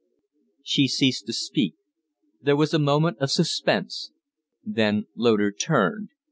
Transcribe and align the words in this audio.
She 0.63 0.87
ceased 0.87 1.27
to 1.27 1.33
speak; 1.33 1.75
there 2.41 2.55
was 2.55 2.73
a 2.73 2.79
moment 2.79 3.19
of 3.19 3.29
suspense; 3.29 4.11
then 4.65 5.05
Loder 5.15 5.51
turned. 5.51 6.09